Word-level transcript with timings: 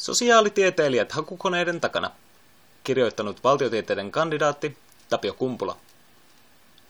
Sosiaalitieteilijät 0.00 1.12
hakukoneiden 1.12 1.80
takana. 1.80 2.10
Kirjoittanut 2.84 3.44
valtiotieteiden 3.44 4.10
kandidaatti 4.10 4.76
Tapio 5.10 5.34
Kumpula. 5.34 5.76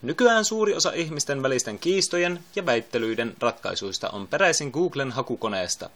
Nykyään 0.03 0.45
suuri 0.45 0.75
osa 0.75 0.93
ihmisten 0.93 1.43
välisten 1.43 1.79
kiistojen 1.79 2.41
ja 2.57 2.67
väittelyiden 2.67 3.35
ratkaisuista 3.41 4.11
on 4.11 4.29
peräisin 4.29 4.71
Googlen 4.71 5.13
hakukoneesta. 5.13 5.91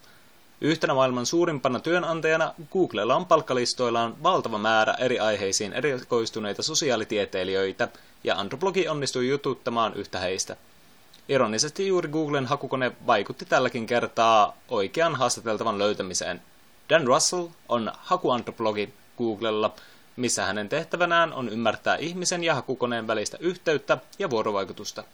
Yhtenä 0.61 0.95
maailman 0.95 1.27
suurimpana 1.27 1.81
työnantajana 1.81 2.55
Googlella 2.73 3.17
on 3.17 3.27
palkkalistoillaan 3.27 4.23
valtava 4.23 4.59
määrä 4.59 4.95
eri 4.95 5.19
aiheisiin 5.19 5.73
erikoistuneita 5.73 6.63
sosiaalitieteilijöitä, 6.63 7.89
ja 8.25 8.39
Androblogi 8.39 8.89
onnistui 8.89 9.29
jututtamaan 9.29 9.95
yhtä 9.95 10.19
heistä. 10.19 10.57
Ironisesti 11.29 11.87
juuri 11.87 12.09
Googlen 12.09 12.47
hakukone 12.47 12.93
vaikutti 13.07 13.45
tälläkin 13.45 13.87
kertaa 13.87 14.57
oikean 14.69 15.15
haastateltavan 15.15 15.79
löytämiseen– 15.79 16.43
Dan 16.89 17.07
Russell 17.07 17.47
on 17.69 17.93
hakuantropologi 17.99 18.95
Googlella, 19.19 19.75
missä 20.17 20.45
hänen 20.45 20.69
tehtävänään 20.69 21.33
on 21.33 21.49
ymmärtää 21.49 21.97
ihmisen 21.97 22.45
ja 22.45 22.55
hakukoneen 22.55 23.07
välistä 23.07 23.37
yhteyttä 23.41 23.99
ja 24.19 24.31
vuorovaikutusta. 24.31 25.05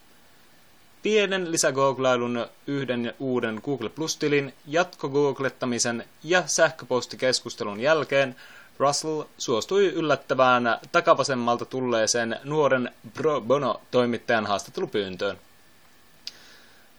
Pienen 1.02 1.52
lisägooglailun 1.52 2.46
yhden 2.66 3.14
uuden 3.18 3.60
Google 3.64 3.88
Plus-tilin, 3.88 4.54
jatkogooglettamisen 4.66 6.04
ja 6.24 6.42
sähköpostikeskustelun 6.46 7.80
jälkeen 7.80 8.36
Russell 8.78 9.22
suostui 9.38 9.86
yllättävään 9.86 10.78
takavasemmalta 10.92 11.64
tulleeseen 11.64 12.40
nuoren 12.44 12.90
Pro 13.14 13.40
Bono-toimittajan 13.40 14.46
haastattelupyyntöön. 14.46 15.38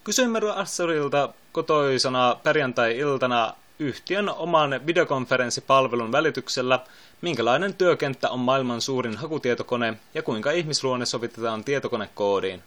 Kysyimme 0.04 0.40
Russellilta 0.40 1.30
kotoisana 1.52 2.36
perjantai-iltana 2.44 3.54
yhtiön 3.82 4.30
oman 4.30 4.82
videokonferenssipalvelun 4.88 6.12
välityksellä, 6.12 6.80
minkälainen 7.22 7.74
työkenttä 7.74 8.30
on 8.30 8.40
maailman 8.40 8.82
suurin 8.82 9.18
hakutietokone 9.18 9.94
ja 10.14 10.24
kuinka 10.24 10.52
ihmisluonne 10.52 11.06
sovitetaan 11.06 11.64
tietokonekoodiin. 11.64 12.64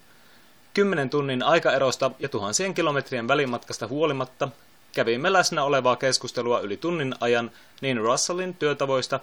Kymmenen 0.75 1.11
tunnin 1.11 1.43
aikaerosta 1.43 2.11
ja 2.19 2.29
tuhansien 2.29 2.75
kilometrien 2.75 3.29
välimatkasta 3.29 3.87
huolimatta 3.87 4.49
kävimme 4.93 5.33
läsnä 5.33 5.65
olevaa 5.65 5.97
keskustelua 5.97 6.61
yli 6.61 6.77
tunnin 6.77 7.15
ajan 7.21 7.51
niin 7.81 7.97
Russellin 7.97 8.55
työtavoista, 8.55 9.21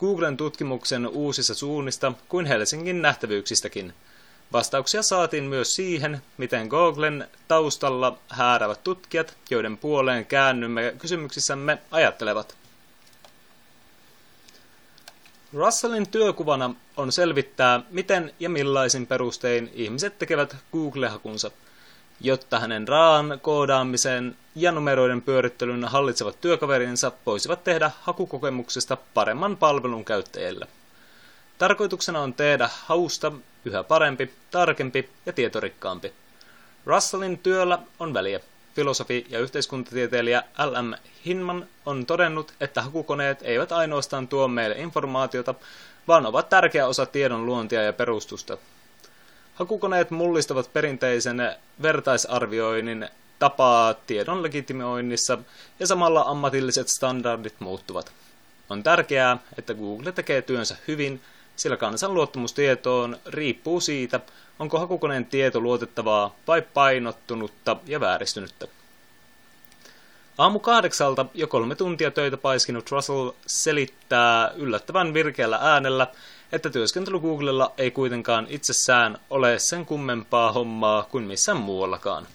Googlen 0.00 0.36
tutkimuksen 0.36 1.06
uusissa 1.06 1.54
suunnista 1.54 2.12
kuin 2.28 2.46
Helsingin 2.46 3.02
nähtävyyksistäkin– 3.02 3.92
Vastauksia 4.52 5.02
saatiin 5.02 5.44
myös 5.44 5.74
siihen, 5.74 6.22
miten 6.38 6.66
Googlen 6.66 7.28
taustalla 7.48 8.18
häärävät 8.28 8.84
tutkijat, 8.84 9.36
joiden 9.50 9.78
puoleen 9.78 10.26
käännymme 10.26 10.94
kysymyksissämme, 10.98 11.78
ajattelevat. 11.90 12.56
Russellin 15.52 16.08
työkuvana 16.08 16.74
on 16.96 17.12
selvittää, 17.12 17.80
miten 17.90 18.34
ja 18.40 18.48
millaisin 18.48 19.06
perustein 19.06 19.70
ihmiset 19.74 20.18
tekevät 20.18 20.56
Google-hakunsa, 20.72 21.50
jotta 22.20 22.60
hänen 22.60 22.88
raan 22.88 23.38
koodaamisen 23.42 24.36
ja 24.54 24.72
numeroiden 24.72 25.22
pyörittelyn 25.22 25.84
hallitsevat 25.84 26.40
työkaverinsa 26.40 27.12
voisivat 27.26 27.64
tehdä 27.64 27.90
hakukokemuksesta 28.02 28.96
paremman 29.14 29.56
palvelun 29.56 30.04
käyttäjille. 30.04 30.66
Tarkoituksena 31.58 32.20
on 32.20 32.34
tehdä 32.34 32.70
hausta 32.84 33.32
yhä 33.64 33.84
parempi, 33.84 34.32
tarkempi 34.50 35.10
ja 35.26 35.32
tietorikkaampi. 35.32 36.12
Russellin 36.86 37.38
työllä 37.38 37.78
on 37.98 38.14
väliä. 38.14 38.40
Filosofi 38.74 39.26
ja 39.28 39.38
yhteiskuntatieteilijä 39.38 40.42
L.M. 40.58 40.92
Hinman 41.26 41.66
on 41.86 42.06
todennut, 42.06 42.52
että 42.60 42.82
hakukoneet 42.82 43.38
eivät 43.42 43.72
ainoastaan 43.72 44.28
tuo 44.28 44.48
meille 44.48 44.74
informaatiota, 44.78 45.54
vaan 46.08 46.26
ovat 46.26 46.48
tärkeä 46.48 46.86
osa 46.86 47.06
tiedon 47.06 47.46
luontia 47.46 47.82
ja 47.82 47.92
perustusta. 47.92 48.58
Hakukoneet 49.54 50.10
mullistavat 50.10 50.72
perinteisen 50.72 51.56
vertaisarvioinnin 51.82 53.08
tapaa 53.38 53.94
tiedon 53.94 54.42
legitimoinnissa 54.42 55.38
ja 55.80 55.86
samalla 55.86 56.22
ammatilliset 56.22 56.88
standardit 56.88 57.54
muuttuvat. 57.58 58.12
On 58.70 58.82
tärkeää, 58.82 59.38
että 59.58 59.74
Google 59.74 60.12
tekee 60.12 60.42
työnsä 60.42 60.76
hyvin 60.88 61.20
sillä 61.58 61.76
kansan 61.76 62.14
luottamus 62.14 62.52
tietoon 62.52 63.16
riippuu 63.26 63.80
siitä, 63.80 64.20
onko 64.58 64.78
hakukoneen 64.78 65.26
tieto 65.26 65.60
luotettavaa 65.60 66.34
vai 66.46 66.62
painottunutta 66.62 67.76
ja 67.86 68.00
vääristynyttä. 68.00 68.68
Aamu 70.38 70.58
kahdeksalta 70.58 71.26
jo 71.34 71.46
kolme 71.46 71.74
tuntia 71.74 72.10
töitä 72.10 72.36
paiskinut 72.36 72.90
Russell 72.90 73.30
selittää 73.46 74.50
yllättävän 74.56 75.14
virkeällä 75.14 75.58
äänellä, 75.62 76.06
että 76.52 76.70
työskentely 76.70 77.20
Googlella 77.20 77.72
ei 77.78 77.90
kuitenkaan 77.90 78.46
itsessään 78.50 79.18
ole 79.30 79.58
sen 79.58 79.86
kummempaa 79.86 80.52
hommaa 80.52 81.02
kuin 81.02 81.24
missään 81.24 81.58
muuallakaan. 81.58 82.26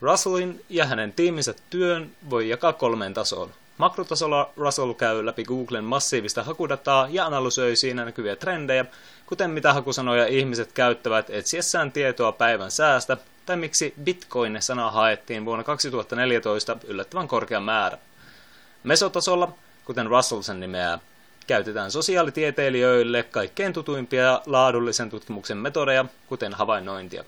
Russellin 0.00 0.64
ja 0.68 0.86
hänen 0.86 1.12
tiiminsä 1.12 1.54
työn 1.70 2.10
voi 2.30 2.48
jakaa 2.48 2.72
kolmeen 2.72 3.14
tasoon. 3.14 3.50
Makrotasolla 3.80 4.50
Russell 4.56 4.92
käy 4.92 5.26
läpi 5.26 5.44
Googlen 5.44 5.84
massiivista 5.84 6.42
hakudataa 6.42 7.08
ja 7.10 7.26
analysoi 7.26 7.76
siinä 7.76 8.04
näkyviä 8.04 8.36
trendejä, 8.36 8.84
kuten 9.26 9.50
mitä 9.50 9.72
hakusanoja 9.72 10.26
ihmiset 10.26 10.72
käyttävät 10.72 11.30
etsiessään 11.30 11.92
tietoa 11.92 12.32
päivän 12.32 12.70
säästä, 12.70 13.16
tai 13.46 13.56
miksi 13.56 13.94
Bitcoin-sana 14.04 14.90
haettiin 14.90 15.44
vuonna 15.44 15.64
2014 15.64 16.76
yllättävän 16.84 17.28
korkea 17.28 17.60
määrä. 17.60 17.98
Mesotasolla, 18.82 19.52
kuten 19.84 20.06
Russell 20.06 20.42
sen 20.42 20.60
nimeää, 20.60 20.98
käytetään 21.46 21.90
sosiaalitieteilijöille 21.90 23.22
kaikkein 23.22 23.72
tutuimpia 23.72 24.42
laadullisen 24.46 25.10
tutkimuksen 25.10 25.58
metodeja, 25.58 26.04
kuten 26.26 26.54
havainnointia. 26.54 27.24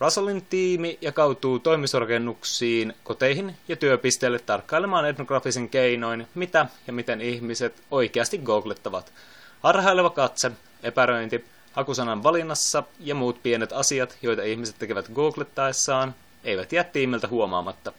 Russellin 0.00 0.46
tiimi 0.50 0.98
jakautuu 1.00 1.58
toimistorakennuksiin, 1.58 2.94
koteihin 3.04 3.56
ja 3.68 3.76
työpisteille 3.76 4.38
tarkkailemaan 4.38 5.08
etnografisen 5.08 5.68
keinoin, 5.68 6.26
mitä 6.34 6.66
ja 6.86 6.92
miten 6.92 7.20
ihmiset 7.20 7.82
oikeasti 7.90 8.38
googlettavat. 8.38 9.12
Harhaileva 9.60 10.10
katse, 10.10 10.52
epäröinti, 10.82 11.44
hakusanan 11.72 12.22
valinnassa 12.22 12.82
ja 13.00 13.14
muut 13.14 13.42
pienet 13.42 13.72
asiat, 13.72 14.16
joita 14.22 14.42
ihmiset 14.42 14.76
tekevät 14.78 15.10
googlettaessaan, 15.14 16.14
eivät 16.44 16.72
jää 16.72 16.84
tiimiltä 16.84 17.28
huomaamatta. 17.28 17.92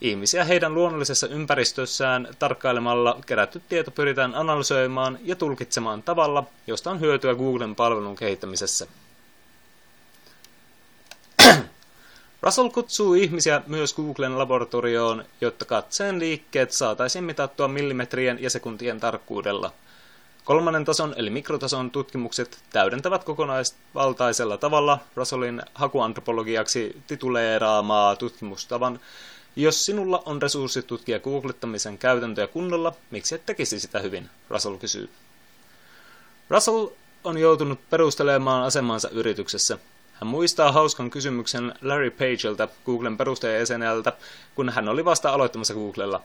Ihmisiä 0.00 0.44
heidän 0.44 0.74
luonnollisessa 0.74 1.26
ympäristössään 1.26 2.28
tarkkailemalla 2.38 3.18
kerätty 3.26 3.62
tieto 3.68 3.90
pyritään 3.90 4.34
analysoimaan 4.34 5.18
ja 5.22 5.36
tulkitsemaan 5.36 6.02
tavalla, 6.02 6.44
josta 6.66 6.90
on 6.90 7.00
hyötyä 7.00 7.34
Googlen 7.34 7.74
palvelun 7.74 8.16
kehittämisessä. 8.16 8.86
Russell 12.44 12.68
kutsuu 12.68 13.14
ihmisiä 13.14 13.62
myös 13.66 13.94
Googlen 13.94 14.38
laboratorioon, 14.38 15.24
jotta 15.40 15.64
katseen 15.64 16.18
liikkeet 16.18 16.72
saataisiin 16.72 17.24
mitattua 17.24 17.68
millimetrien 17.68 18.42
ja 18.42 18.50
sekuntien 18.50 19.00
tarkkuudella. 19.00 19.72
Kolmannen 20.44 20.84
tason 20.84 21.14
eli 21.16 21.30
mikrotason 21.30 21.90
tutkimukset 21.90 22.58
täydentävät 22.72 23.24
kokonaisvaltaisella 23.24 24.56
tavalla 24.56 24.98
Russellin 25.16 25.62
hakuantropologiaksi 25.74 27.02
tituleeraamaa 27.06 28.16
tutkimustavan. 28.16 29.00
Jos 29.56 29.84
sinulla 29.84 30.22
on 30.26 30.42
resurssit 30.42 30.86
tutkia 30.86 31.20
googlettamisen 31.20 31.98
käytäntöjä 31.98 32.46
kunnolla, 32.46 32.92
miksi 33.10 33.34
et 33.34 33.46
tekisi 33.46 33.80
sitä 33.80 33.98
hyvin, 33.98 34.30
Russell 34.50 34.76
kysyy. 34.76 35.10
Russell 36.50 36.86
on 37.24 37.38
joutunut 37.38 37.90
perustelemaan 37.90 38.64
asemansa 38.64 39.08
yrityksessä, 39.08 39.78
hän 40.14 40.26
muistaa 40.26 40.72
hauskan 40.72 41.10
kysymyksen 41.10 41.74
Larry 41.82 42.10
Pagelta, 42.10 42.68
Googlen 42.86 43.16
perustajajäseneltä, 43.16 44.12
kun 44.54 44.68
hän 44.70 44.88
oli 44.88 45.04
vasta 45.04 45.30
aloittamassa 45.30 45.74
Googlella. 45.74 46.22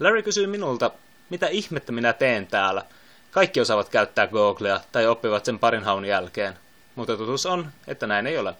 Larry 0.00 0.22
kysyi 0.22 0.46
minulta, 0.46 0.90
mitä 1.30 1.46
ihmettä 1.46 1.92
minä 1.92 2.12
teen 2.12 2.46
täällä. 2.46 2.82
Kaikki 3.30 3.60
osaavat 3.60 3.88
käyttää 3.88 4.26
Googlea 4.26 4.80
tai 4.92 5.06
oppivat 5.06 5.44
sen 5.44 5.58
parin 5.58 5.84
haun 5.84 6.04
jälkeen. 6.04 6.54
Mutta 6.94 7.16
totuus 7.16 7.46
on, 7.46 7.66
että 7.86 8.06
näin 8.06 8.26
ei 8.26 8.38
ole. 8.38 8.54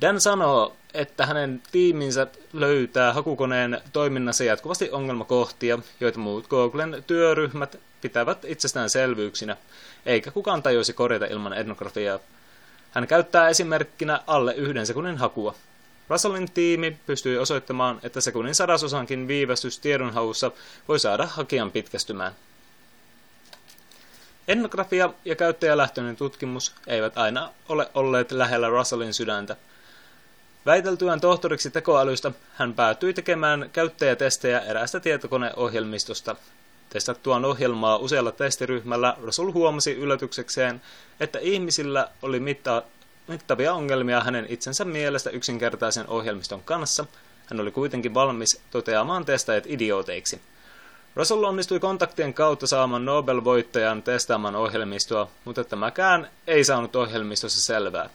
Dan 0.00 0.20
sanoo, 0.20 0.76
että 0.94 1.26
hänen 1.26 1.62
tiiminsä 1.72 2.26
löytää 2.52 3.12
hakukoneen 3.12 3.80
toiminnassa 3.92 4.44
jatkuvasti 4.44 4.90
ongelmakohtia, 4.90 5.78
joita 6.00 6.18
muut 6.18 6.48
Googlen 6.48 7.04
työryhmät 7.06 7.76
pitävät 8.00 8.44
itsestäänselvyyksinä, 8.44 9.56
eikä 10.06 10.30
kukaan 10.30 10.62
tajuisi 10.62 10.92
korjata 10.92 11.26
ilman 11.26 11.52
etnografiaa. 11.52 12.18
Hän 12.90 13.06
käyttää 13.06 13.48
esimerkkinä 13.48 14.20
alle 14.26 14.54
yhden 14.54 14.86
sekunnin 14.86 15.18
hakua. 15.18 15.54
Russellin 16.08 16.50
tiimi 16.50 16.96
pystyi 17.06 17.38
osoittamaan, 17.38 18.00
että 18.02 18.20
sekunnin 18.20 18.54
sadasosankin 18.54 19.28
viivästys 19.28 19.78
tiedonhaussa 19.78 20.50
voi 20.88 20.98
saada 20.98 21.26
hakijan 21.26 21.70
pitkästymään. 21.70 22.32
Etnografia 24.48 25.10
ja 25.24 25.36
käyttäjälähtöinen 25.36 26.16
tutkimus 26.16 26.74
eivät 26.86 27.18
aina 27.18 27.50
ole 27.68 27.90
olleet 27.94 28.32
lähellä 28.32 28.68
Russellin 28.68 29.14
sydäntä. 29.14 29.56
Väiteltyään 30.66 31.20
tohtoriksi 31.20 31.70
tekoälystä 31.70 32.32
hän 32.54 32.74
päätyi 32.74 33.14
tekemään 33.14 33.70
käyttäjätestejä 33.72 34.60
eräästä 34.60 35.00
tietokoneohjelmistosta. 35.00 36.36
Testattuaan 36.90 37.44
ohjelmaa 37.44 37.96
usealla 37.96 38.32
testiryhmällä 38.32 39.16
Russell 39.22 39.52
huomasi 39.52 39.92
yllätyksekseen, 39.92 40.82
että 41.20 41.38
ihmisillä 41.38 42.08
oli 42.22 42.40
mitta- 42.40 42.82
mittavia 43.28 43.74
ongelmia 43.74 44.20
hänen 44.20 44.46
itsensä 44.48 44.84
mielestä 44.84 45.30
yksinkertaisen 45.30 46.08
ohjelmiston 46.08 46.62
kanssa. 46.62 47.06
Hän 47.46 47.60
oli 47.60 47.70
kuitenkin 47.70 48.14
valmis 48.14 48.60
toteamaan 48.70 49.24
testaajat 49.24 49.64
idiooteiksi. 49.66 50.40
Russell 51.16 51.44
onnistui 51.44 51.80
kontaktien 51.80 52.34
kautta 52.34 52.66
saamaan 52.66 53.04
Nobel-voittajan 53.04 54.02
testaamaan 54.02 54.56
ohjelmistoa, 54.56 55.30
mutta 55.44 55.64
tämäkään 55.64 56.30
ei 56.46 56.64
saanut 56.64 56.96
ohjelmistossa 56.96 57.62
selvää. 57.62 58.10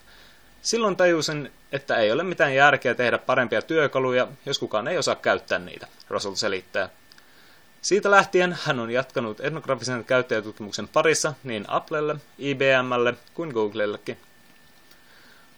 Silloin 0.62 0.96
tajusin, 0.96 1.52
että 1.72 1.98
ei 1.98 2.12
ole 2.12 2.24
mitään 2.24 2.56
järkeä 2.56 2.96
tehdä 2.96 3.18
parempia 3.18 3.62
työkaluja, 3.62 4.28
jos 4.46 4.60
kukaan 4.60 4.88
ei 4.88 4.98
osaa 4.98 5.16
käyttää 5.16 5.60
niitä, 5.60 5.88
Russell 6.10 6.36
selittää. 6.36 6.90
Siitä 7.86 8.12
lähtien 8.12 8.58
hän 8.64 8.80
on 8.80 8.92
jatkanut 8.92 9.40
etnografisen 9.40 10.06
käyttäjätutkimuksen 10.06 10.88
parissa 10.88 11.34
niin 11.44 11.66
Applelle, 11.68 12.16
IBMlle 12.38 13.14
kuin 13.34 13.50
Googlellekin. 13.50 14.18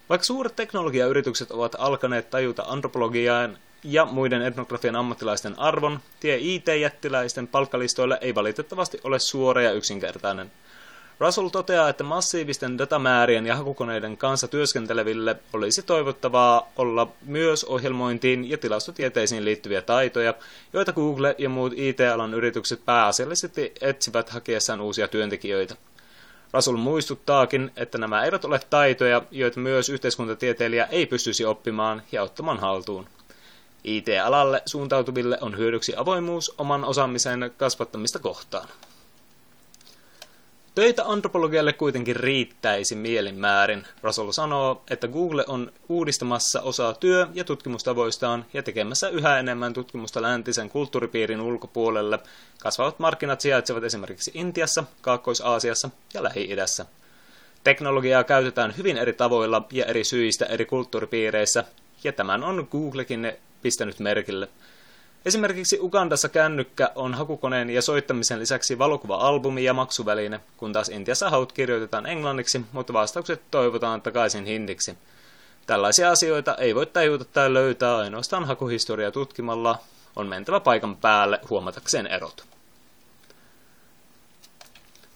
Vaikka 0.09 0.25
suuret 0.25 0.55
teknologiayritykset 0.55 1.51
ovat 1.51 1.75
alkaneet 1.79 2.29
tajuta 2.29 2.63
antropologiaan 2.67 3.57
ja 3.83 4.05
muiden 4.05 4.41
etnografian 4.41 4.95
ammattilaisten 4.95 5.59
arvon, 5.59 5.99
tie 6.19 6.37
IT-jättiläisten 6.41 7.47
palkkalistoille 7.47 8.17
ei 8.21 8.35
valitettavasti 8.35 8.99
ole 9.03 9.19
suora 9.19 9.61
ja 9.61 9.71
yksinkertainen– 9.71 10.51
Russell 11.19 11.49
toteaa, 11.49 11.89
että 11.89 12.03
massiivisten 12.03 12.77
datamäärien 12.77 13.45
ja 13.45 13.55
hakukoneiden 13.55 14.17
kanssa 14.17 14.47
työskenteleville 14.47 15.35
olisi 15.53 15.83
toivottavaa 15.83 16.71
olla 16.75 17.11
myös 17.25 17.63
ohjelmointiin 17.63 18.49
ja 18.49 18.57
tilastotieteisiin 18.57 19.45
liittyviä 19.45 19.81
taitoja, 19.81 20.33
joita 20.73 20.93
Google 20.93 21.35
ja 21.37 21.49
muut 21.49 21.73
IT-alan 21.75 22.33
yritykset 22.33 22.85
pääasiallisesti 22.85 23.73
etsivät 23.81 24.29
hakiessaan 24.29 24.81
uusia 24.81 25.07
työntekijöitä. 25.07 25.75
Russell 26.53 26.77
muistuttaakin, 26.77 27.71
että 27.75 27.97
nämä 27.97 28.23
eivät 28.23 28.45
ole 28.45 28.59
taitoja, 28.69 29.21
joita 29.31 29.59
myös 29.59 29.89
yhteiskuntatieteilijä 29.89 30.85
ei 30.85 31.05
pystyisi 31.05 31.45
oppimaan 31.45 32.01
ja 32.11 32.23
ottamaan 32.23 32.59
haltuun. 32.59 33.07
IT-alalle 33.83 34.61
suuntautuville 34.65 35.37
on 35.41 35.57
hyödyksi 35.57 35.93
avoimuus 35.97 36.55
oman 36.57 36.85
osaamisen 36.85 37.51
kasvattamista 37.57 38.19
kohtaan. 38.19 38.67
Töitä 40.77 41.03
antropologialle 41.05 41.73
kuitenkin 41.73 42.15
riittäisi 42.15 42.95
mielinmäärin. 42.95 43.87
Russell 44.01 44.31
sanoo, 44.31 44.83
että 44.89 45.07
Google 45.07 45.45
on 45.47 45.71
uudistamassa 45.89 46.61
osaa 46.61 46.93
työ- 46.93 47.27
ja 47.33 47.43
tutkimustavoistaan 47.43 48.45
ja 48.53 48.63
tekemässä 48.63 49.09
yhä 49.09 49.39
enemmän 49.39 49.73
tutkimusta 49.73 50.21
läntisen 50.21 50.69
kulttuuripiirin 50.69 51.41
ulkopuolelle. 51.41 52.19
Kasvavat 52.61 52.99
markkinat 52.99 53.41
sijaitsevat 53.41 53.83
esimerkiksi 53.83 54.31
Intiassa, 54.33 54.83
Kaakkois-Aasiassa 55.01 55.89
ja 56.13 56.23
Lähi-idässä. 56.23 56.85
Teknologiaa 57.63 58.23
käytetään 58.23 58.77
hyvin 58.77 58.97
eri 58.97 59.13
tavoilla 59.13 59.67
ja 59.71 59.85
eri 59.85 60.03
syistä 60.03 60.45
eri 60.45 60.65
kulttuuripiireissä, 60.65 61.63
ja 62.03 62.13
tämän 62.13 62.43
on 62.43 62.67
Googlekin 62.71 63.31
pistänyt 63.61 63.99
merkille– 63.99 64.49
Esimerkiksi 65.27 65.79
Ugandassa 65.81 66.29
kännykkä 66.29 66.91
on 66.95 67.13
hakukoneen 67.13 67.69
ja 67.69 67.81
soittamisen 67.81 68.39
lisäksi 68.39 68.79
valokuva-albumi 68.79 69.63
ja 69.63 69.73
maksuväline, 69.73 70.39
kun 70.57 70.73
taas 70.73 70.89
Intiassa 70.89 71.29
haut 71.29 71.51
kirjoitetaan 71.51 72.05
englanniksi, 72.05 72.61
mutta 72.71 72.93
vastaukset 72.93 73.41
toivotaan 73.51 74.01
takaisin 74.01 74.45
hindiksi. 74.45 74.97
Tällaisia 75.65 76.11
asioita 76.11 76.55
ei 76.55 76.75
voi 76.75 76.85
tajuta 76.85 77.25
tai 77.25 77.53
löytää 77.53 77.97
ainoastaan 77.97 78.45
hakuhistoria 78.45 79.11
tutkimalla, 79.11 79.79
on 80.15 80.27
mentävä 80.27 80.59
paikan 80.59 80.95
päälle 80.95 81.39
huomatakseen 81.49 82.07
erot. 82.07 82.56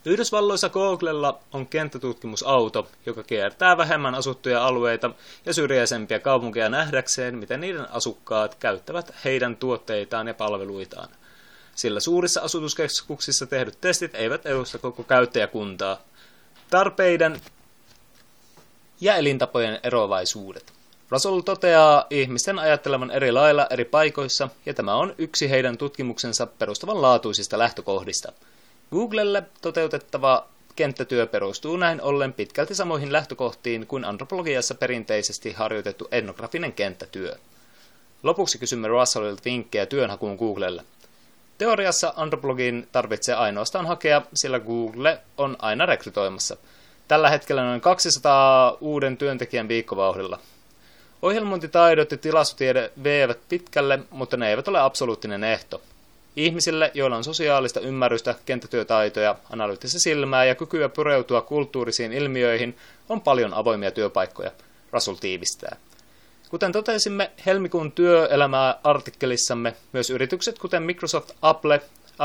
Yhdysvalloissa 0.06 0.70
Googlella 0.70 1.40
on 1.54 1.68
kenttätutkimusauto, 1.68 2.88
joka 3.06 3.24
kiertää 3.24 3.78
vähemmän 3.78 4.16
asuttuja 4.16 4.66
alueita 4.66 5.12
ja 5.46 5.54
syrjäisempiä 5.54 6.20
kaupunkeja 6.20 6.70
nähdäkseen, 6.70 7.38
miten 7.38 7.62
niiden 7.62 7.92
asukkaat 7.92 8.56
käyttävät 8.56 9.14
heidän 9.26 9.58
tuotteitaan 9.58 10.28
ja 10.28 10.34
palveluitaan. 10.34 11.10
Sillä 11.76 12.00
suurissa 12.00 12.42
asutuskeskuksissa 12.42 13.46
tehdyt 13.48 13.82
testit 13.82 14.16
eivät 14.16 14.46
edusta 14.46 14.78
koko 14.78 15.04
käyttäjäkuntaa. 15.04 15.98
Tarpeiden 16.70 17.42
ja 19.02 19.16
elintapojen 19.16 19.80
eroavaisuudet. 19.84 20.74
Russell 21.10 21.40
toteaa 21.40 22.06
ihmisten 22.10 22.60
ajattelevan 22.60 23.12
eri 23.12 23.32
lailla 23.32 23.68
eri 23.70 23.86
paikoissa, 23.86 24.50
ja 24.66 24.74
tämä 24.74 24.96
on 24.96 25.16
yksi 25.18 25.50
heidän 25.50 25.78
tutkimuksensa 25.78 26.46
perustavanlaatuisista 26.46 27.58
lähtökohdista– 27.58 28.32
Googlelle 28.92 29.44
toteutettava 29.62 30.48
kenttätyö 30.76 31.28
perustuu 31.28 31.78
näin 31.78 32.02
ollen 32.02 32.34
pitkälti 32.34 32.76
samoihin 32.76 33.12
lähtökohtiin 33.12 33.88
kuin 33.88 34.06
antropologiassa 34.06 34.76
perinteisesti 34.76 35.52
harjoitettu 35.54 36.08
etnografinen 36.12 36.74
kenttätyö. 36.74 37.36
Lopuksi 38.24 38.58
kysymme 38.58 38.88
Russellilta 38.88 39.42
vinkkejä 39.46 39.86
työnhakuun 39.86 40.36
Googlelle. 40.36 40.84
Teoriassa 41.58 42.14
antropologin 42.16 42.88
tarvitsee 42.92 43.36
ainoastaan 43.36 43.86
hakea, 43.86 44.22
sillä 44.34 44.60
Google 44.60 45.20
on 45.38 45.58
aina 45.60 45.86
rekrytoimassa. 45.86 46.58
Tällä 47.08 47.30
hetkellä 47.30 47.64
noin 47.64 47.82
200 47.82 48.78
uuden 48.82 49.18
työntekijän 49.18 49.68
viikkovauhdilla. 49.68 50.40
Ohjelmointitaidot 51.22 52.12
ja 52.12 52.18
tilastotiede 52.18 52.92
vievät 53.04 53.40
pitkälle, 53.50 54.00
mutta 54.10 54.38
ne 54.38 54.50
eivät 54.50 54.68
ole 54.68 54.80
absoluuttinen 54.80 55.44
ehto. 55.44 55.82
Ihmisille, 56.36 56.92
joilla 56.94 57.18
on 57.18 57.24
sosiaalista 57.24 57.80
ymmärrystä, 57.80 58.36
kenttätyötaitoja, 58.46 59.36
analyyttistä 59.50 60.00
silmää 60.00 60.46
ja 60.46 60.56
kykyä 60.56 60.90
pureutua 60.90 61.42
kulttuurisiin 61.42 62.14
ilmiöihin, 62.14 62.78
on 63.10 63.22
paljon 63.22 63.54
avoimia 63.54 63.92
työpaikkoja, 63.92 64.52
Rasul 64.92 65.16
tiivistää. 65.16 65.76
Kuten 66.50 66.72
totesimme 66.72 67.32
helmikuun 67.46 67.92
työelämää 67.92 68.80
artikkelissamme, 68.84 69.74
myös 69.94 70.10
yritykset 70.10 70.60
kuten 70.60 70.84
Microsoft, 70.84 71.32
Apple, 71.42 71.82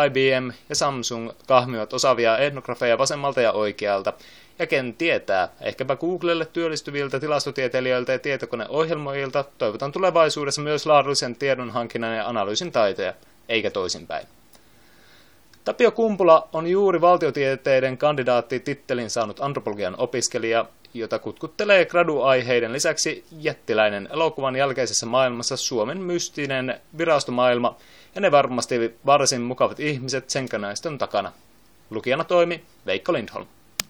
IBM 0.07 0.51
ja 0.69 0.75
Samsung 0.75 1.31
kahmivat 1.47 1.93
osaavia 1.93 2.39
etnografeja 2.39 2.99
vasemmalta 2.99 3.41
ja 3.41 3.53
oikealta, 3.53 4.13
ja 4.59 4.67
ken 4.67 4.95
tietää, 4.95 5.49
ehkäpä 5.61 5.97
Googlelle 5.97 6.47
työllistyviltä 6.47 7.21
tilastotieteilijöiltä 7.21 8.13
ja 8.13 8.19
tietokoneohjelmoijilta 8.19 9.45
toivotan 9.59 9.93
tulevaisuudessa 9.93 10.63
myös 10.63 10.87
laadullisen 10.87 11.37
tiedonhankinnan 11.37 12.17
ja 12.17 12.29
analyysin 12.29 12.73
taitoja, 12.73 13.15
eikä 13.49 13.71
toisinpäin. 13.71 14.27
Tapio 15.65 15.91
Kumpula 15.91 16.49
on 16.53 16.67
juuri 16.67 17.01
valtiotieteiden 17.01 17.99
kandidaattitittelin 17.99 19.11
saanut 19.11 19.41
antropologian 19.41 19.95
opiskelija, 19.99 20.65
jota 20.95 21.19
kutkuttelee 21.19 21.85
graduaiheiden 21.85 22.73
lisäksi 22.73 23.25
jättiläinen 23.41 24.09
elokuvan 24.13 24.57
jälkeisessä 24.57 25.07
maailmassa 25.07 25.57
Suomen 25.57 25.99
mystinen 25.99 26.81
virastomaailma 26.99 27.77
ja 28.15 28.21
ne 28.21 28.31
varmasti 28.31 28.95
varsin 29.07 29.41
mukavat 29.41 29.81
ihmiset 29.81 30.31
sen 30.31 30.49
takana. 30.99 31.33
Lukijana 31.91 32.25
toimi 32.25 32.65
Veikko 32.87 33.13
Lindholm. 33.13 33.47